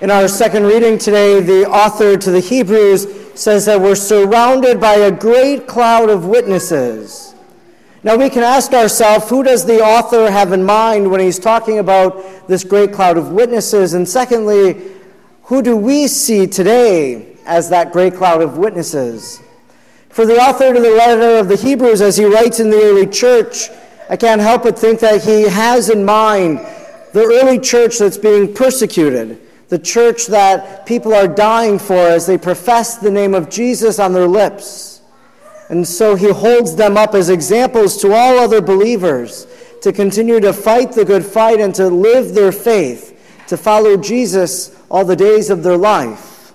[0.00, 4.94] In our second reading today, the author to the Hebrews says that we're surrounded by
[4.94, 7.32] a great cloud of witnesses.
[8.02, 11.78] Now we can ask ourselves, who does the author have in mind when he's talking
[11.78, 13.94] about this great cloud of witnesses?
[13.94, 14.82] And secondly,
[15.44, 19.40] who do we see today as that great cloud of witnesses?
[20.08, 23.06] For the author to the letter of the Hebrews, as he writes in the early
[23.06, 23.70] church,
[24.10, 26.58] I can't help but think that he has in mind
[27.12, 32.38] the early church that's being persecuted, the church that people are dying for as they
[32.38, 35.00] profess the name of Jesus on their lips.
[35.68, 39.46] And so he holds them up as examples to all other believers
[39.80, 44.74] to continue to fight the good fight and to live their faith, to follow Jesus
[44.90, 46.52] all the days of their life.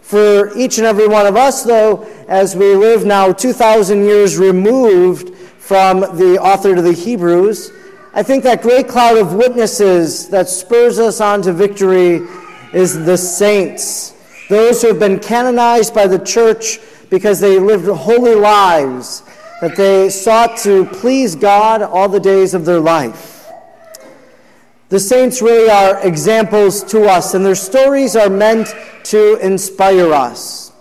[0.00, 5.36] For each and every one of us, though, as we live now 2,000 years removed
[5.36, 7.70] from the author to the Hebrews,
[8.12, 12.26] I think that great cloud of witnesses that spurs us on to victory
[12.72, 14.14] is the saints,
[14.48, 19.22] those who have been canonized by the church because they lived holy lives,
[19.60, 23.48] that they sought to please God all the days of their life.
[24.88, 28.74] The saints really are examples to us, and their stories are meant
[29.04, 30.72] to inspire us.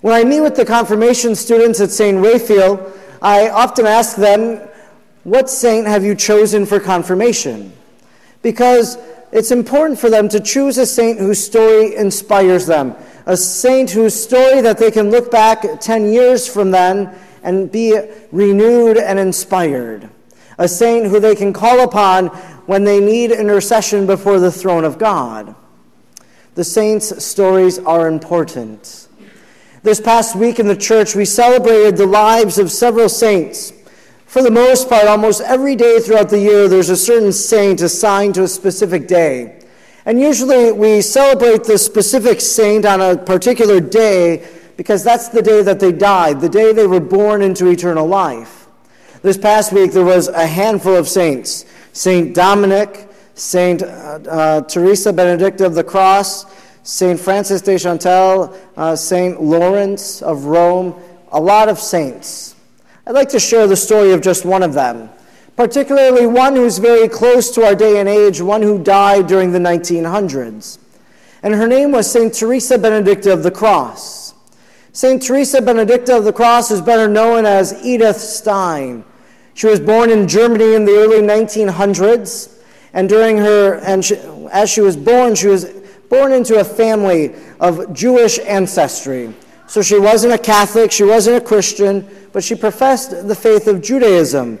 [0.00, 2.16] When I meet with the confirmation students at St.
[2.24, 2.90] Raphael,
[3.20, 4.66] I often ask them,
[5.24, 7.72] What saint have you chosen for confirmation?
[8.42, 8.98] Because
[9.32, 12.94] it's important for them to choose a saint whose story inspires them,
[13.24, 17.98] a saint whose story that they can look back 10 years from then and be
[18.32, 20.08] renewed and inspired,
[20.58, 22.28] a saint who they can call upon
[22.66, 25.54] when they need intercession before the throne of God.
[26.54, 29.08] The saints' stories are important.
[29.82, 33.72] This past week in the church, we celebrated the lives of several saints.
[34.26, 38.34] For the most part, almost every day throughout the year, there's a certain saint assigned
[38.34, 39.60] to a specific day.
[40.06, 45.62] And usually we celebrate the specific saint on a particular day because that's the day
[45.62, 48.66] that they died, the day they were born into eternal life.
[49.22, 51.64] This past week, there was a handful of saints.
[51.92, 52.34] St.
[52.34, 53.82] Dominic, St.
[53.82, 56.44] Uh, uh, Teresa Benedicta of the Cross,
[56.82, 57.18] St.
[57.18, 59.40] Frances de Chantal, uh, St.
[59.40, 60.94] Lawrence of Rome,
[61.32, 62.53] a lot of saints.
[63.06, 65.10] I'd like to share the story of just one of them,
[65.56, 69.58] particularly one who's very close to our day and age, one who died during the
[69.58, 70.78] 1900s.
[71.42, 72.32] And her name was St.
[72.32, 74.32] Teresa Benedicta of the Cross.
[74.92, 75.20] St.
[75.20, 79.04] Teresa Benedicta of the Cross is better known as Edith Stein.
[79.52, 82.58] She was born in Germany in the early 1900s,
[82.94, 84.16] and during her, and she,
[84.50, 85.66] as she was born, she was
[86.08, 89.34] born into a family of Jewish ancestry.
[89.66, 93.82] So she wasn't a Catholic, she wasn't a Christian, but she professed the faith of
[93.82, 94.58] Judaism,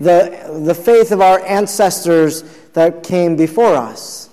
[0.00, 2.42] the, the faith of our ancestors
[2.72, 4.30] that came before us.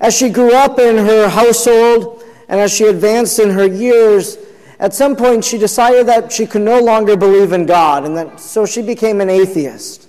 [0.00, 4.36] As she grew up in her household and as she advanced in her years,
[4.78, 8.40] at some point, she decided that she could no longer believe in God, and that,
[8.40, 10.08] so she became an atheist.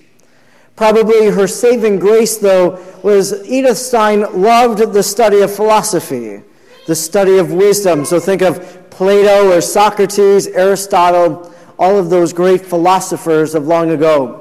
[0.75, 6.41] Probably her saving grace, though, was Edith Stein loved the study of philosophy,
[6.88, 8.03] the study of wisdom.
[8.03, 14.40] So think of Plato or Socrates, Aristotle, all of those great philosophers of long ago.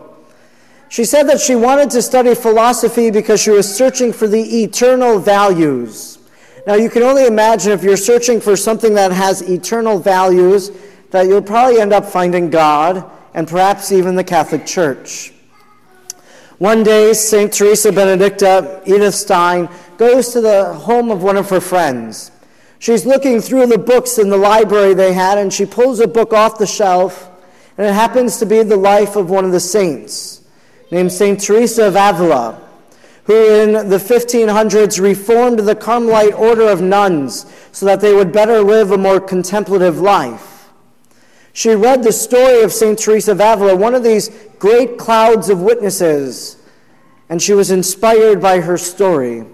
[0.88, 5.18] She said that she wanted to study philosophy because she was searching for the eternal
[5.18, 6.18] values
[6.66, 10.70] now, you can only imagine if you're searching for something that has eternal values,
[11.10, 15.32] that you'll probably end up finding God and perhaps even the Catholic Church.
[16.58, 17.52] One day, St.
[17.52, 22.30] Teresa Benedicta, Edith Stein, goes to the home of one of her friends.
[22.82, 26.32] She's looking through the books in the library they had, and she pulls a book
[26.32, 27.30] off the shelf,
[27.78, 30.40] and it happens to be the life of one of the saints,
[30.90, 31.40] named St.
[31.40, 32.60] Teresa of Avila
[33.26, 38.60] who in the 1500s reformed the Carmelite order of nuns so that they would better
[38.62, 40.72] live a more contemplative life.
[41.52, 42.98] She read the story of St.
[42.98, 44.28] Teresa of Avila, one of these
[44.58, 46.60] great clouds of witnesses,
[47.28, 49.44] and she was inspired by her story.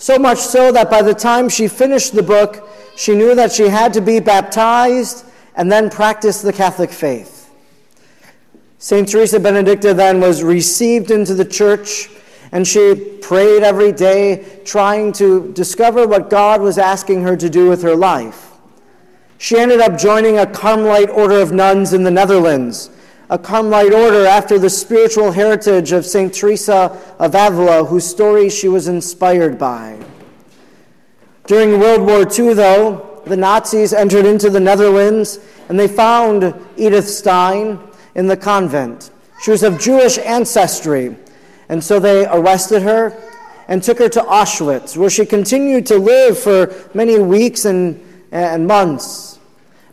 [0.00, 2.66] So much so that by the time she finished the book,
[2.96, 7.50] she knew that she had to be baptized and then practice the Catholic faith.
[8.78, 9.06] St.
[9.06, 12.08] Teresa Benedicta then was received into the church
[12.50, 17.68] and she prayed every day, trying to discover what God was asking her to do
[17.68, 18.52] with her life.
[19.36, 22.88] She ended up joining a Carmelite order of nuns in the Netherlands,
[23.30, 26.34] a Carmelite order after the spiritual heritage of St.
[26.34, 29.96] Teresa of Avila, whose story she was inspired by.
[31.46, 35.38] During World War II, though, the Nazis entered into the Netherlands
[35.68, 37.78] and they found Edith Stein
[38.16, 39.12] in the convent.
[39.42, 41.16] She was of Jewish ancestry
[41.68, 43.16] and so they arrested her
[43.68, 48.66] and took her to Auschwitz, where she continued to live for many weeks and, and
[48.66, 49.38] months.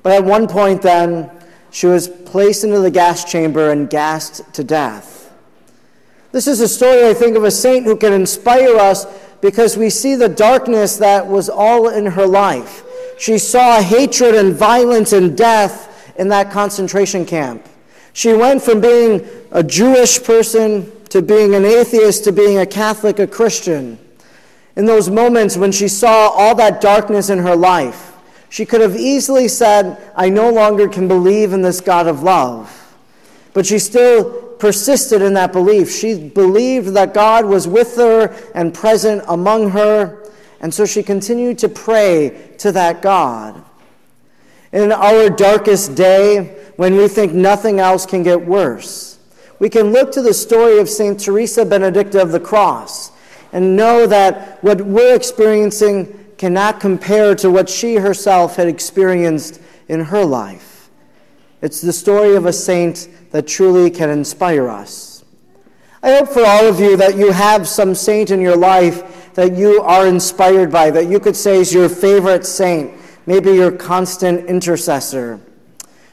[0.02, 1.30] But at one point, then,
[1.70, 5.34] she was placed into the gas chamber and gassed to death.
[6.32, 9.06] This is a story, I think, of a saint who can inspire us
[9.42, 12.84] because we see the darkness that was all in her life.
[13.18, 17.66] She saw hatred and violence and death in that concentration camp.
[18.14, 23.20] She went from being a Jewish person to being an atheist to being a Catholic,
[23.20, 23.98] a Christian.
[24.76, 28.07] In those moments when she saw all that darkness in her life,
[28.50, 32.96] she could have easily said, I no longer can believe in this God of love.
[33.54, 35.92] But she still persisted in that belief.
[35.92, 41.60] She believed that God was with her and present among her, and so she continued
[41.60, 43.64] to pray to that God.
[44.72, 49.20] In our darkest day, when we think nothing else can get worse,
[49.60, 51.20] we can look to the story of St.
[51.20, 53.12] Teresa Benedicta of the Cross
[53.54, 60.00] and know that what we're experiencing cannot compare to what she herself had experienced in
[60.02, 60.90] her life.
[61.62, 65.24] It's the story of a saint that truly can inspire us.
[66.04, 69.56] I hope for all of you that you have some saint in your life that
[69.56, 72.92] you are inspired by, that you could say is your favorite saint,
[73.26, 75.40] maybe your constant intercessor.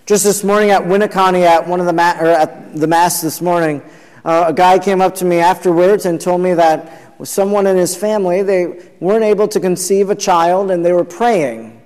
[0.07, 3.41] Just this morning at Winneconne, at one of the ma- or at the mass this
[3.41, 3.83] morning,
[4.25, 7.95] uh, a guy came up to me afterwards and told me that someone in his
[7.97, 11.81] family they weren't able to conceive a child, and they were praying,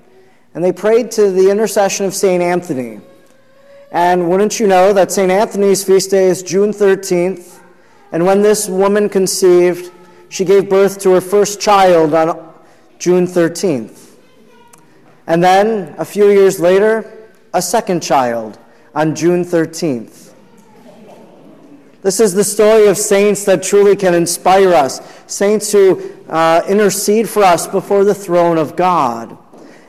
[0.54, 3.00] and they prayed to the intercession of Saint Anthony.
[3.90, 5.30] And wouldn't you know that St.
[5.30, 7.60] Anthony's feast day is June 13th?
[8.12, 9.90] And when this woman conceived,
[10.28, 12.52] she gave birth to her first child on
[12.98, 14.16] June 13th.
[15.26, 18.58] And then, a few years later, a second child
[18.94, 20.27] on June 13th.
[22.00, 27.28] This is the story of saints that truly can inspire us, saints who uh, intercede
[27.28, 29.36] for us before the throne of God.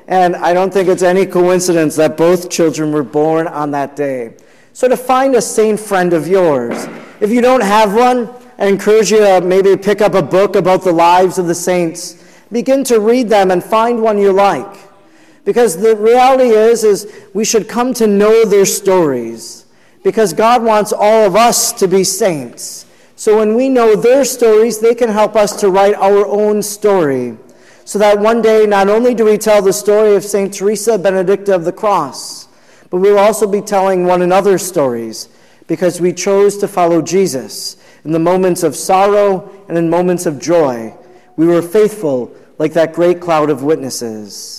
[0.07, 4.33] And I don't think it's any coincidence that both children were born on that day.
[4.73, 6.87] So to find a saint friend of yours,
[7.19, 8.27] if you don't have one,
[8.57, 12.23] I encourage you to maybe pick up a book about the lives of the saints.
[12.51, 14.79] Begin to read them and find one you like.
[15.45, 19.65] Because the reality is, is we should come to know their stories.
[20.03, 22.85] Because God wants all of us to be saints.
[23.15, 27.37] So when we know their stories, they can help us to write our own story.
[27.83, 30.53] So that one day, not only do we tell the story of St.
[30.53, 32.47] Teresa Benedicta of the Cross,
[32.89, 35.27] but we'll also be telling one another's stories
[35.67, 40.39] because we chose to follow Jesus in the moments of sorrow and in moments of
[40.39, 40.93] joy.
[41.35, 44.58] We were faithful like that great cloud of witnesses.